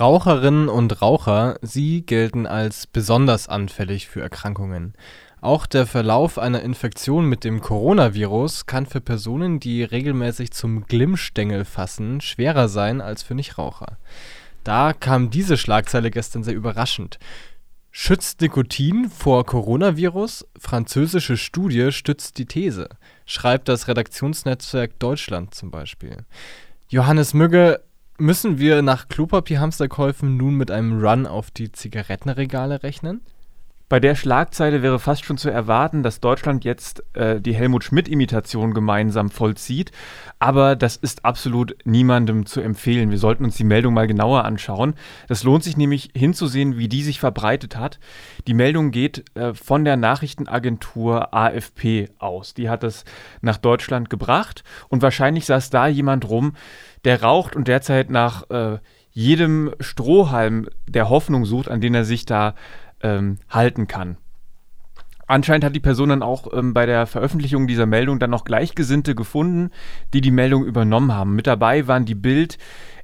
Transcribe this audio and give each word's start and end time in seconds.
Raucherinnen 0.00 0.68
und 0.68 1.02
Raucher, 1.02 1.58
sie 1.60 2.02
gelten 2.02 2.46
als 2.46 2.86
besonders 2.86 3.48
anfällig 3.48 4.06
für 4.06 4.20
Erkrankungen. 4.20 4.94
Auch 5.40 5.66
der 5.66 5.86
Verlauf 5.86 6.38
einer 6.38 6.62
Infektion 6.62 7.26
mit 7.26 7.42
dem 7.42 7.60
Coronavirus 7.60 8.66
kann 8.66 8.86
für 8.86 9.00
Personen, 9.00 9.58
die 9.58 9.82
regelmäßig 9.82 10.52
zum 10.52 10.86
Glimmstängel 10.86 11.64
fassen, 11.64 12.20
schwerer 12.20 12.68
sein 12.68 13.00
als 13.00 13.22
für 13.22 13.34
Nichtraucher. 13.34 13.98
Da 14.62 14.92
kam 14.92 15.30
diese 15.30 15.56
Schlagzeile 15.56 16.10
gestern 16.10 16.44
sehr 16.44 16.54
überraschend. 16.54 17.18
Schützt 17.90 18.40
Nikotin 18.40 19.10
vor 19.10 19.46
Coronavirus? 19.46 20.46
Französische 20.58 21.36
Studie 21.36 21.90
stützt 21.90 22.38
die 22.38 22.46
These, 22.46 22.88
schreibt 23.26 23.68
das 23.68 23.88
Redaktionsnetzwerk 23.88 24.98
Deutschland 24.98 25.54
zum 25.54 25.70
Beispiel. 25.70 26.18
Johannes 26.88 27.34
Mügge, 27.34 27.80
Müssen 28.20 28.58
wir 28.58 28.82
nach 28.82 29.06
Klopapierhamsterkäufen 29.06 30.36
nun 30.36 30.56
mit 30.56 30.72
einem 30.72 31.00
Run 31.00 31.24
auf 31.24 31.52
die 31.52 31.70
Zigarettenregale 31.70 32.82
rechnen? 32.82 33.20
Bei 33.88 34.00
der 34.00 34.14
Schlagzeile 34.14 34.82
wäre 34.82 34.98
fast 34.98 35.24
schon 35.24 35.38
zu 35.38 35.48
erwarten, 35.48 36.02
dass 36.02 36.20
Deutschland 36.20 36.62
jetzt 36.64 37.02
äh, 37.14 37.40
die 37.40 37.54
Helmut 37.54 37.84
Schmidt-Imitation 37.84 38.74
gemeinsam 38.74 39.30
vollzieht. 39.30 39.92
Aber 40.38 40.76
das 40.76 40.96
ist 40.96 41.24
absolut 41.24 41.74
niemandem 41.84 42.44
zu 42.44 42.60
empfehlen. 42.60 43.10
Wir 43.10 43.16
sollten 43.16 43.44
uns 43.44 43.56
die 43.56 43.64
Meldung 43.64 43.94
mal 43.94 44.06
genauer 44.06 44.44
anschauen. 44.44 44.94
Das 45.26 45.42
lohnt 45.42 45.64
sich 45.64 45.78
nämlich 45.78 46.10
hinzusehen, 46.14 46.76
wie 46.76 46.88
die 46.88 47.02
sich 47.02 47.18
verbreitet 47.18 47.76
hat. 47.76 47.98
Die 48.46 48.52
Meldung 48.52 48.90
geht 48.90 49.24
äh, 49.34 49.54
von 49.54 49.86
der 49.86 49.96
Nachrichtenagentur 49.96 51.32
AFP 51.32 52.10
aus. 52.18 52.52
Die 52.52 52.68
hat 52.68 52.84
es 52.84 53.06
nach 53.40 53.56
Deutschland 53.56 54.10
gebracht 54.10 54.64
und 54.90 55.00
wahrscheinlich 55.00 55.46
saß 55.46 55.70
da 55.70 55.86
jemand 55.86 56.28
rum, 56.28 56.52
der 57.06 57.22
raucht 57.22 57.56
und 57.56 57.68
derzeit 57.68 58.10
nach 58.10 58.50
äh, 58.50 58.80
jedem 59.12 59.72
Strohhalm 59.80 60.68
der 60.86 61.08
Hoffnung 61.08 61.46
sucht, 61.46 61.70
an 61.70 61.80
den 61.80 61.94
er 61.94 62.04
sich 62.04 62.26
da 62.26 62.54
ähm, 63.02 63.38
halten 63.48 63.86
kann. 63.86 64.16
Anscheinend 65.26 65.64
hat 65.64 65.74
die 65.74 65.80
Person 65.80 66.08
dann 66.08 66.22
auch 66.22 66.52
ähm, 66.54 66.72
bei 66.72 66.86
der 66.86 67.06
Veröffentlichung 67.06 67.66
dieser 67.66 67.84
Meldung 67.84 68.18
dann 68.18 68.30
noch 68.30 68.44
Gleichgesinnte 68.44 69.14
gefunden, 69.14 69.70
die 70.14 70.22
die 70.22 70.30
Meldung 70.30 70.64
übernommen 70.64 71.12
haben. 71.12 71.34
Mit 71.34 71.46
dabei 71.46 71.86
waren 71.86 72.06
die 72.06 72.14
Bild, 72.14 72.56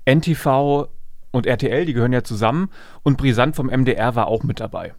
NTV 0.06 0.88
und 1.32 1.46
RTL, 1.46 1.84
die 1.84 1.92
gehören 1.92 2.14
ja 2.14 2.24
zusammen, 2.24 2.70
und 3.02 3.18
Brisant 3.18 3.56
vom 3.56 3.66
MDR 3.66 4.14
war 4.14 4.28
auch 4.28 4.42
mit 4.42 4.60
dabei. 4.60 4.94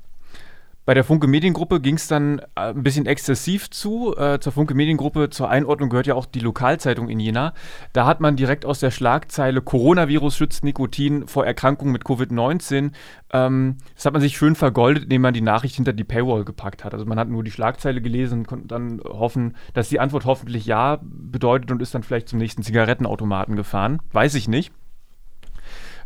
Bei 0.86 0.94
der 0.94 1.04
Funke 1.04 1.26
Mediengruppe 1.26 1.82
ging 1.82 1.96
es 1.96 2.08
dann 2.08 2.40
äh, 2.40 2.70
ein 2.70 2.84
bisschen 2.84 3.08
exzessiv 3.08 3.72
zu. 3.72 4.16
Äh, 4.16 4.40
zur 4.40 4.54
Funke 4.54 4.76
Mediengruppe 4.76 5.32
zur 5.32 5.50
Einordnung 5.50 5.90
gehört 5.90 6.06
ja 6.06 6.14
auch 6.14 6.28
die 6.28 6.40
Lokalzeitung 6.40 7.10
in 7.10 7.20
Jena. 7.20 7.54
Da 7.92 8.06
hat 8.06 8.22
man 8.22 8.36
direkt 8.36 8.68
aus 8.68 8.82
der 8.82 8.92
Schlagzeile 8.92 9.64
Coronavirus 9.64 10.38
schützt 10.38 10.64
Nikotin 10.64 11.28
vor 11.28 11.44
Erkrankung 11.44 11.92
mit 11.92 12.04
Covid-19. 12.04 12.92
Ähm, 13.34 13.78
das 13.96 14.06
hat 14.06 14.14
man 14.14 14.22
sich 14.22 14.38
schön 14.38 14.54
vergoldet, 14.54 15.06
indem 15.06 15.24
man 15.24 15.34
die 15.34 15.42
Nachricht 15.42 15.76
hinter 15.76 15.92
die 15.92 16.04
Paywall 16.04 16.46
gepackt 16.46 16.84
hat. 16.84 16.94
Also 16.94 17.08
man 17.08 17.18
hat 17.18 17.30
nur 17.30 17.44
die 17.44 17.52
Schlagzeile 17.52 18.00
gelesen 18.00 18.40
und 18.40 18.48
konnte 18.48 18.68
dann 18.68 19.02
hoffen, 19.04 19.56
dass 19.74 19.90
die 19.90 20.00
Antwort 20.00 20.26
hoffentlich 20.26 20.68
ja 20.68 21.00
bedeutet 21.02 21.72
und 21.72 21.82
ist 21.82 21.96
dann 21.96 22.04
vielleicht 22.04 22.30
zum 22.30 22.38
nächsten 22.38 22.62
Zigarettenautomaten 22.62 23.56
gefahren. 23.56 24.04
Weiß 24.12 24.36
ich 24.36 24.48
nicht. 24.48 24.72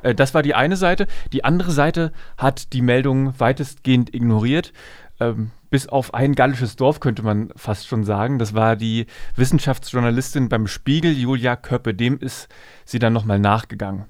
Äh, 0.01 0.15
das 0.15 0.33
war 0.33 0.41
die 0.41 0.55
eine 0.55 0.75
Seite. 0.75 1.07
Die 1.31 1.43
andere 1.43 1.71
Seite 1.71 2.11
hat 2.37 2.73
die 2.73 2.81
Meldung 2.81 3.33
weitestgehend 3.39 4.13
ignoriert. 4.13 4.73
Ähm, 5.19 5.51
bis 5.69 5.87
auf 5.87 6.13
ein 6.13 6.33
gallisches 6.33 6.75
Dorf 6.75 6.99
könnte 6.99 7.23
man 7.23 7.51
fast 7.55 7.87
schon 7.87 8.03
sagen. 8.03 8.39
Das 8.39 8.53
war 8.53 8.75
die 8.75 9.05
Wissenschaftsjournalistin 9.35 10.49
beim 10.49 10.67
Spiegel, 10.67 11.11
Julia 11.11 11.55
Köppe. 11.55 11.93
Dem 11.93 12.17
ist 12.19 12.47
sie 12.85 12.99
dann 12.99 13.13
nochmal 13.13 13.39
nachgegangen. 13.39 14.05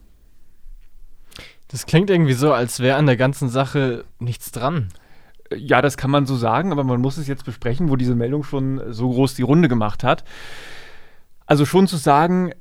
Das 1.68 1.86
klingt 1.86 2.10
irgendwie 2.10 2.34
so, 2.34 2.54
als 2.54 2.80
wäre 2.80 2.98
an 2.98 3.06
der 3.06 3.18
ganzen 3.18 3.50
Sache 3.50 4.06
nichts 4.20 4.52
dran. 4.52 4.90
Äh, 5.50 5.58
ja, 5.58 5.82
das 5.82 5.98
kann 5.98 6.12
man 6.12 6.26
so 6.26 6.36
sagen, 6.36 6.72
aber 6.72 6.84
man 6.84 7.02
muss 7.02 7.18
es 7.18 7.28
jetzt 7.28 7.46
besprechen, 7.46 7.90
wo 7.90 7.96
diese 7.96 8.16
Meldung 8.16 8.44
schon 8.44 8.82
so 8.94 9.10
groß 9.10 9.36
die 9.36 9.44
Runde 9.44 9.68
gemacht 9.68 10.04
hat. 10.04 10.24
Also 11.46 11.66
schon 11.66 11.88
zu 11.88 11.98
sagen, 11.98 12.52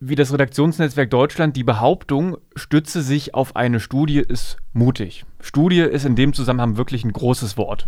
wie 0.00 0.14
das 0.14 0.32
Redaktionsnetzwerk 0.32 1.10
Deutschland, 1.10 1.56
die 1.56 1.64
Behauptung 1.64 2.38
stütze 2.56 3.02
sich 3.02 3.34
auf 3.34 3.54
eine 3.54 3.80
Studie, 3.80 4.20
ist 4.20 4.56
mutig. 4.72 5.26
Studie 5.40 5.80
ist 5.80 6.06
in 6.06 6.16
dem 6.16 6.32
Zusammenhang 6.32 6.78
wirklich 6.78 7.04
ein 7.04 7.12
großes 7.12 7.58
Wort. 7.58 7.86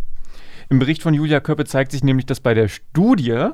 Im 0.69 0.79
Bericht 0.79 1.03
von 1.03 1.15
Julia 1.15 1.41
Köppe 1.41 1.65
zeigt 1.65 1.91
sich 1.91 2.05
nämlich, 2.05 2.27
dass 2.27 2.41
bei 2.41 2.53
der 2.53 2.69
Studie 2.69 3.49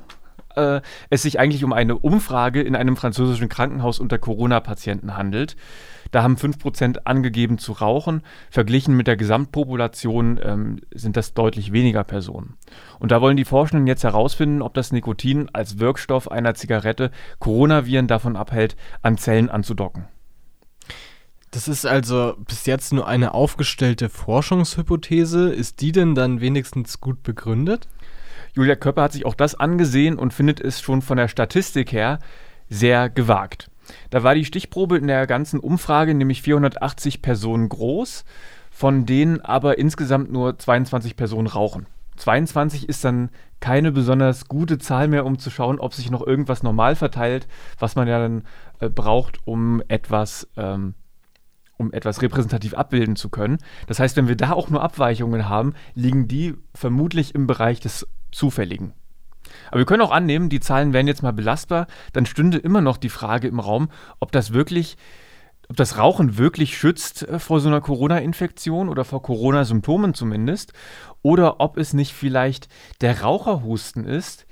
äh, 0.58 0.82
es 1.10 1.22
sich 1.22 1.38
eigentlich 1.40 1.64
um 1.64 1.72
eine 1.72 1.96
Umfrage 1.96 2.62
in 2.62 2.76
einem 2.76 2.96
französischen 2.96 3.48
Krankenhaus 3.48 4.00
unter 4.00 4.18
Corona-Patienten 4.18 5.16
handelt. 5.16 5.56
Da 6.10 6.22
haben 6.22 6.36
5% 6.36 7.00
angegeben 7.04 7.58
zu 7.58 7.72
rauchen. 7.72 8.22
Verglichen 8.50 8.96
mit 8.96 9.06
der 9.06 9.16
Gesamtpopulation 9.16 10.40
ähm, 10.42 10.80
sind 10.94 11.16
das 11.16 11.34
deutlich 11.34 11.72
weniger 11.72 12.04
Personen. 12.04 12.56
Und 12.98 13.12
da 13.12 13.20
wollen 13.20 13.36
die 13.36 13.44
Forschenden 13.44 13.86
jetzt 13.86 14.04
herausfinden, 14.04 14.62
ob 14.62 14.74
das 14.74 14.92
Nikotin 14.92 15.50
als 15.52 15.78
Wirkstoff 15.78 16.30
einer 16.30 16.54
Zigarette 16.54 17.10
Coronaviren 17.38 18.06
davon 18.06 18.36
abhält, 18.36 18.76
an 19.02 19.18
Zellen 19.18 19.50
anzudocken. 19.50 20.08
Das 21.50 21.66
ist 21.66 21.86
also 21.86 22.34
bis 22.46 22.66
jetzt 22.66 22.92
nur 22.92 23.06
eine 23.08 23.32
aufgestellte 23.32 24.08
Forschungshypothese. 24.08 25.50
Ist 25.50 25.80
die 25.80 25.92
denn 25.92 26.14
dann 26.14 26.40
wenigstens 26.40 27.00
gut 27.00 27.22
begründet? 27.22 27.88
Julia 28.58 28.74
Köpper 28.74 29.02
hat 29.02 29.12
sich 29.12 29.24
auch 29.24 29.36
das 29.36 29.54
angesehen 29.54 30.18
und 30.18 30.34
findet 30.34 30.60
es 30.60 30.80
schon 30.80 31.00
von 31.00 31.16
der 31.16 31.28
Statistik 31.28 31.92
her 31.92 32.18
sehr 32.68 33.08
gewagt. 33.08 33.70
Da 34.10 34.24
war 34.24 34.34
die 34.34 34.44
Stichprobe 34.44 34.98
in 34.98 35.06
der 35.06 35.28
ganzen 35.28 35.60
Umfrage 35.60 36.12
nämlich 36.12 36.42
480 36.42 37.22
Personen 37.22 37.68
groß, 37.68 38.24
von 38.72 39.06
denen 39.06 39.40
aber 39.40 39.78
insgesamt 39.78 40.32
nur 40.32 40.58
22 40.58 41.14
Personen 41.14 41.46
rauchen. 41.46 41.86
22 42.16 42.88
ist 42.88 43.04
dann 43.04 43.30
keine 43.60 43.92
besonders 43.92 44.48
gute 44.48 44.78
Zahl 44.78 45.06
mehr, 45.06 45.24
um 45.24 45.38
zu 45.38 45.50
schauen, 45.50 45.78
ob 45.78 45.94
sich 45.94 46.10
noch 46.10 46.26
irgendwas 46.26 46.64
normal 46.64 46.96
verteilt, 46.96 47.46
was 47.78 47.94
man 47.94 48.08
ja 48.08 48.18
dann 48.18 48.42
äh, 48.80 48.88
braucht, 48.88 49.38
um 49.44 49.84
etwas, 49.86 50.48
ähm, 50.56 50.94
um 51.78 51.92
etwas 51.92 52.20
repräsentativ 52.20 52.74
abbilden 52.74 53.16
zu 53.16 53.30
können. 53.30 53.58
Das 53.86 53.98
heißt, 53.98 54.16
wenn 54.16 54.28
wir 54.28 54.36
da 54.36 54.52
auch 54.52 54.68
nur 54.68 54.82
Abweichungen 54.82 55.48
haben, 55.48 55.74
liegen 55.94 56.28
die 56.28 56.54
vermutlich 56.74 57.34
im 57.34 57.46
Bereich 57.46 57.80
des 57.80 58.06
Zufälligen. 58.30 58.92
Aber 59.70 59.78
wir 59.78 59.86
können 59.86 60.02
auch 60.02 60.10
annehmen, 60.10 60.50
die 60.50 60.60
Zahlen 60.60 60.92
wären 60.92 61.06
jetzt 61.06 61.22
mal 61.22 61.32
belastbar, 61.32 61.86
dann 62.12 62.26
stünde 62.26 62.58
immer 62.58 62.80
noch 62.80 62.98
die 62.98 63.08
Frage 63.08 63.48
im 63.48 63.60
Raum, 63.60 63.88
ob 64.20 64.32
das 64.32 64.52
wirklich, 64.52 64.98
ob 65.68 65.76
das 65.76 65.96
Rauchen 65.96 66.36
wirklich 66.36 66.76
schützt 66.76 67.26
äh, 67.26 67.38
vor 67.38 67.60
so 67.60 67.68
einer 67.68 67.80
Corona-Infektion 67.80 68.88
oder 68.88 69.04
vor 69.04 69.22
Corona-Symptomen 69.22 70.14
zumindest, 70.14 70.72
oder 71.22 71.60
ob 71.60 71.78
es 71.78 71.94
nicht 71.94 72.12
vielleicht 72.12 72.68
der 73.00 73.22
Raucherhusten 73.22 74.04
ist, 74.04 74.46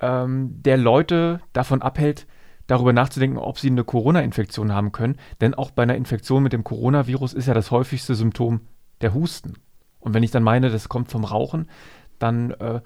ähm, 0.00 0.62
der 0.62 0.76
Leute 0.76 1.40
davon 1.52 1.82
abhält, 1.82 2.26
darüber 2.66 2.92
nachzudenken, 2.92 3.38
ob 3.38 3.58
sie 3.58 3.70
eine 3.70 3.84
Corona-Infektion 3.84 4.72
haben 4.72 4.92
können. 4.92 5.16
Denn 5.40 5.54
auch 5.54 5.70
bei 5.70 5.82
einer 5.82 5.96
Infektion 5.96 6.42
mit 6.42 6.52
dem 6.52 6.64
Coronavirus 6.64 7.32
ist 7.32 7.46
ja 7.46 7.54
das 7.54 7.70
häufigste 7.70 8.14
Symptom 8.14 8.60
der 9.00 9.14
Husten. 9.14 9.54
Und 10.00 10.14
wenn 10.14 10.22
ich 10.22 10.30
dann 10.30 10.42
meine, 10.42 10.70
das 10.70 10.88
kommt 10.88 11.10
vom 11.10 11.24
Rauchen, 11.24 11.68
dann 12.18 12.52
äh, 12.52 12.80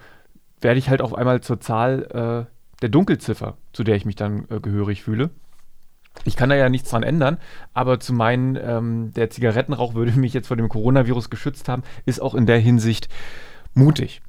werde 0.61 0.79
ich 0.79 0.89
halt 0.89 1.03
auf 1.03 1.15
einmal 1.15 1.41
zur 1.41 1.61
Zahl 1.61 2.47
äh, 2.49 2.51
der 2.83 2.89
Dunkelziffer, 2.89 3.57
zu 3.73 3.85
der 3.85 3.97
ich 3.97 4.05
mich 4.05 4.17
dann 4.17 4.47
äh, 4.51 4.61
gehörig 4.61 5.03
fühle. 5.03 5.31
Ich 6.25 6.37
kann 6.37 6.49
da 6.49 6.57
ja 6.57 6.69
nichts 6.69 6.91
dran 6.91 7.03
ändern, 7.03 7.39
aber 7.73 8.01
zu 8.01 8.13
meinen, 8.13 8.57
ähm, 8.61 9.13
der 9.15 9.31
Zigarettenrauch 9.31 9.95
würde 9.95 10.13
mich 10.19 10.33
jetzt 10.33 10.49
vor 10.49 10.57
dem 10.57 10.69
Coronavirus 10.69 11.31
geschützt 11.31 11.69
haben, 11.69 11.83
ist 12.05 12.21
auch 12.21 12.35
in 12.35 12.47
der 12.47 12.59
Hinsicht 12.59 13.09
mutig. 13.75 14.23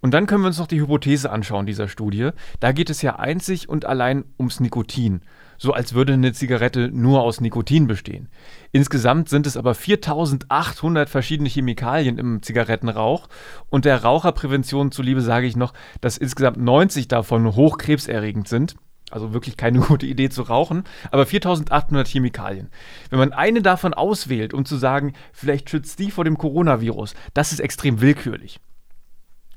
Und 0.00 0.14
dann 0.14 0.26
können 0.26 0.42
wir 0.42 0.48
uns 0.48 0.58
noch 0.58 0.66
die 0.66 0.80
Hypothese 0.80 1.30
anschauen 1.30 1.66
dieser 1.66 1.88
Studie. 1.88 2.30
Da 2.60 2.72
geht 2.72 2.90
es 2.90 3.02
ja 3.02 3.16
einzig 3.16 3.68
und 3.68 3.84
allein 3.84 4.24
ums 4.38 4.60
Nikotin 4.60 5.22
so 5.58 5.72
als 5.72 5.92
würde 5.92 6.14
eine 6.14 6.32
Zigarette 6.32 6.88
nur 6.92 7.22
aus 7.22 7.40
Nikotin 7.40 7.86
bestehen. 7.86 8.28
Insgesamt 8.72 9.28
sind 9.28 9.46
es 9.46 9.56
aber 9.56 9.74
4800 9.74 11.10
verschiedene 11.10 11.48
Chemikalien 11.48 12.16
im 12.16 12.42
Zigarettenrauch 12.42 13.28
und 13.68 13.84
der 13.84 14.02
Raucherprävention 14.02 14.92
zuliebe 14.92 15.20
sage 15.20 15.46
ich 15.46 15.56
noch, 15.56 15.74
dass 16.00 16.16
insgesamt 16.16 16.56
90 16.58 17.08
davon 17.08 17.54
hochkrebserregend 17.54 18.48
sind. 18.48 18.76
Also 19.10 19.32
wirklich 19.32 19.56
keine 19.56 19.80
gute 19.88 20.06
Idee 20.06 20.28
zu 20.28 20.42
rauchen, 20.42 20.84
aber 21.10 21.26
4800 21.26 22.06
Chemikalien. 22.06 22.70
Wenn 23.10 23.18
man 23.18 23.32
eine 23.32 23.62
davon 23.62 23.94
auswählt, 23.94 24.54
um 24.54 24.64
zu 24.64 24.76
sagen, 24.76 25.14
vielleicht 25.32 25.70
schützt 25.70 25.98
die 25.98 26.10
vor 26.10 26.24
dem 26.24 26.38
Coronavirus, 26.38 27.14
das 27.34 27.52
ist 27.52 27.60
extrem 27.60 28.00
willkürlich. 28.00 28.60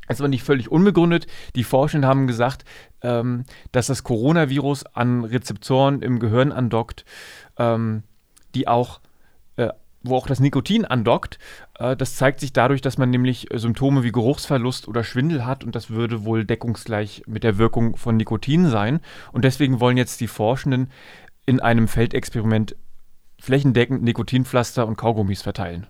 Das 0.08 0.18
ist 0.18 0.22
aber 0.22 0.28
nicht 0.28 0.44
völlig 0.44 0.72
unbegründet. 0.72 1.28
Die 1.56 1.64
Forschenden 1.64 2.10
haben 2.10 2.28
gesagt, 2.28 2.66
ähm, 3.02 3.46
dass 3.72 3.88
das 3.88 4.04
Coronavirus 4.04 4.86
an 4.88 5.24
Rezeptoren 5.24 6.02
im 6.02 6.20
Gehirn 6.20 6.52
andockt, 6.52 7.06
ähm, 7.58 8.04
die 8.54 8.68
auch, 8.68 9.00
äh, 9.56 9.70
wo 10.04 10.18
auch 10.18 10.28
das 10.28 10.40
Nikotin 10.40 10.86
andockt. 10.86 11.40
Äh, 11.80 11.96
das 11.96 12.16
zeigt 12.16 12.40
sich 12.40 12.52
dadurch, 12.52 12.82
dass 12.82 12.98
man 12.98 13.10
nämlich 13.10 13.48
Symptome 13.54 14.04
wie 14.04 14.12
Geruchsverlust 14.12 14.88
oder 14.88 15.04
Schwindel 15.04 15.46
hat 15.46 15.64
und 15.64 15.76
das 15.76 15.90
würde 15.90 16.26
wohl 16.26 16.44
deckungsgleich 16.44 17.24
mit 17.28 17.44
der 17.44 17.58
Wirkung 17.58 17.96
von 17.96 18.18
Nikotin 18.18 18.70
sein. 18.70 19.00
Und 19.32 19.46
deswegen 19.46 19.80
wollen 19.80 19.98
jetzt 19.98 20.20
die 20.20 20.28
Forschenden 20.28 20.90
in 21.46 21.60
einem 21.60 21.88
Feldexperiment 21.88 22.76
flächendeckend 23.40 24.04
Nikotinpflaster 24.04 24.86
und 24.86 24.98
Kaugummis 24.98 25.42
verteilen. 25.42 25.88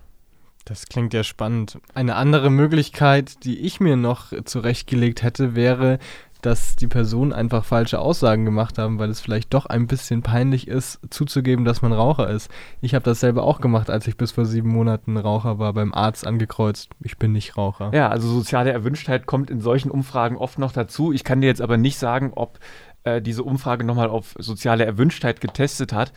Das 0.64 0.86
klingt 0.86 1.12
ja 1.12 1.24
spannend. 1.24 1.78
Eine 1.94 2.14
andere 2.14 2.50
Möglichkeit, 2.50 3.44
die 3.44 3.58
ich 3.60 3.80
mir 3.80 3.96
noch 3.96 4.32
zurechtgelegt 4.44 5.22
hätte, 5.22 5.54
wäre, 5.54 5.98
dass 6.42 6.74
die 6.74 6.88
Personen 6.88 7.32
einfach 7.32 7.64
falsche 7.64 8.00
Aussagen 8.00 8.44
gemacht 8.44 8.76
haben, 8.76 8.98
weil 8.98 9.10
es 9.10 9.20
vielleicht 9.20 9.54
doch 9.54 9.66
ein 9.66 9.86
bisschen 9.86 10.22
peinlich 10.22 10.66
ist, 10.66 10.98
zuzugeben, 11.08 11.64
dass 11.64 11.82
man 11.82 11.92
Raucher 11.92 12.28
ist. 12.28 12.50
Ich 12.80 12.94
habe 12.94 13.04
das 13.04 13.20
selber 13.20 13.44
auch 13.44 13.60
gemacht, 13.60 13.88
als 13.88 14.08
ich 14.08 14.16
bis 14.16 14.32
vor 14.32 14.44
sieben 14.44 14.68
Monaten 14.68 15.16
Raucher 15.16 15.60
war, 15.60 15.72
beim 15.72 15.94
Arzt 15.94 16.26
angekreuzt. 16.26 16.90
Ich 17.00 17.16
bin 17.16 17.32
nicht 17.32 17.56
Raucher. 17.56 17.92
Ja, 17.94 18.08
also 18.08 18.28
soziale 18.28 18.72
Erwünschtheit 18.72 19.26
kommt 19.26 19.50
in 19.50 19.60
solchen 19.60 19.90
Umfragen 19.90 20.36
oft 20.36 20.58
noch 20.58 20.72
dazu. 20.72 21.12
Ich 21.12 21.22
kann 21.22 21.40
dir 21.40 21.46
jetzt 21.46 21.62
aber 21.62 21.76
nicht 21.76 21.98
sagen, 21.98 22.32
ob 22.34 22.58
äh, 23.04 23.22
diese 23.22 23.44
Umfrage 23.44 23.84
nochmal 23.84 24.10
auf 24.10 24.34
soziale 24.36 24.84
Erwünschtheit 24.84 25.40
getestet 25.40 25.92
hat. 25.92 26.12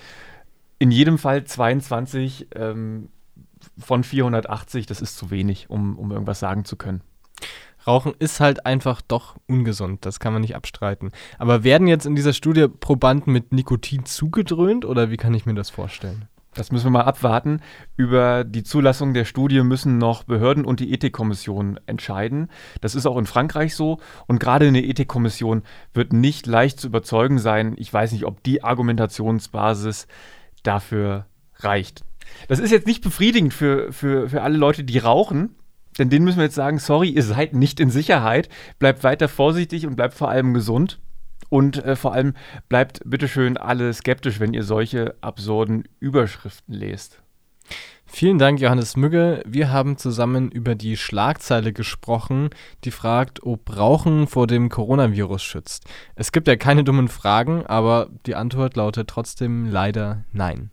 In 0.80 0.90
jedem 0.90 1.20
Fall 1.20 1.44
22 1.44 2.48
ähm, 2.56 3.10
von 3.78 4.04
480, 4.04 4.86
das 4.86 5.02
ist 5.02 5.18
zu 5.18 5.32
wenig, 5.32 5.70
um, 5.70 5.98
um 5.98 6.12
irgendwas 6.12 6.40
sagen 6.40 6.66
zu 6.66 6.76
können. 6.76 7.02
Rauchen 7.88 8.14
ist 8.18 8.40
halt 8.40 8.66
einfach 8.66 9.02
doch 9.02 9.36
ungesund, 9.48 10.06
das 10.06 10.20
kann 10.20 10.34
man 10.34 10.42
nicht 10.42 10.56
abstreiten. 10.56 11.12
Aber 11.38 11.64
werden 11.64 11.88
jetzt 11.88 12.06
in 12.06 12.16
dieser 12.16 12.34
Studie 12.34 12.68
Probanden 12.68 13.32
mit 13.32 13.54
Nikotin 13.54 14.06
zugedröhnt 14.06 14.86
oder 14.86 15.12
wie 15.12 15.18
kann 15.18 15.34
ich 15.34 15.46
mir 15.46 15.54
das 15.54 15.70
vorstellen? 15.70 16.28
Das 16.56 16.72
müssen 16.72 16.86
wir 16.86 16.92
mal 16.92 17.02
abwarten. 17.02 17.60
Über 17.98 18.46
die 18.46 18.64
Zulassung 18.64 19.14
der 19.14 19.26
Studie 19.26 19.62
müssen 19.62 19.98
noch 19.98 20.24
Behörden 20.24 20.64
und 20.66 20.80
die 20.80 20.94
Ethikkommission 20.94 21.80
entscheiden. 21.86 22.50
Das 22.80 22.96
ist 22.96 23.06
auch 23.06 23.18
in 23.18 23.26
Frankreich 23.26 23.76
so. 23.76 24.00
Und 24.26 24.40
gerade 24.40 24.68
eine 24.68 24.82
Ethikkommission 24.82 25.64
wird 25.94 26.14
nicht 26.14 26.48
leicht 26.48 26.80
zu 26.80 26.88
überzeugen 26.88 27.40
sein. 27.40 27.76
Ich 27.78 27.94
weiß 27.94 28.14
nicht, 28.14 28.26
ob 28.26 28.42
die 28.42 28.64
Argumentationsbasis 28.64 30.08
dafür 30.64 31.26
reicht. 31.58 32.06
Das 32.48 32.60
ist 32.60 32.72
jetzt 32.72 32.88
nicht 32.88 33.04
befriedigend 33.04 33.54
für, 33.54 33.92
für, 33.92 34.30
für 34.30 34.42
alle 34.42 34.58
Leute, 34.58 34.84
die 34.84 34.98
rauchen. 34.98 35.56
Denn 35.98 36.10
denen 36.10 36.26
müssen 36.26 36.38
wir 36.38 36.46
jetzt 36.46 36.56
sagen, 36.56 36.80
sorry, 36.80 37.10
ihr 37.10 37.24
seid 37.24 37.54
nicht 37.54 37.80
in 37.80 37.90
Sicherheit. 37.90 38.50
Bleibt 38.80 39.04
weiter 39.04 39.28
vorsichtig 39.28 39.88
und 39.88 39.96
bleibt 39.96 40.14
vor 40.14 40.30
allem 40.30 40.54
gesund. 40.54 41.00
Und 41.50 41.84
äh, 41.84 41.96
vor 41.96 42.14
allem 42.14 42.34
bleibt 42.70 43.02
bitteschön 43.06 43.58
alle 43.58 43.94
skeptisch, 43.94 44.40
wenn 44.40 44.54
ihr 44.54 44.64
solche 44.64 45.16
absurden 45.22 45.88
Überschriften 46.00 46.74
lest. 46.74 47.22
Vielen 48.08 48.38
Dank, 48.38 48.62
Johannes 48.62 48.96
Mügge. 48.96 49.42
Wir 49.46 49.72
haben 49.72 49.98
zusammen 49.98 50.52
über 50.52 50.76
die 50.76 50.96
Schlagzeile 50.96 51.74
gesprochen, 51.74 52.50
die 52.84 52.92
fragt, 52.92 53.44
ob 53.44 53.76
Rauchen 53.76 54.28
vor 54.28 54.48
dem 54.48 54.70
Coronavirus 54.70 55.44
schützt. 55.44 55.86
Es 56.16 56.32
gibt 56.32 56.48
ja 56.48 56.56
keine 56.56 56.84
dummen 56.84 57.08
Fragen, 57.08 57.66
aber 57.66 58.10
die 58.26 58.36
Antwort 58.36 58.76
lautet 58.76 59.10
trotzdem 59.10 59.66
leider 59.66 60.24
nein. 60.32 60.72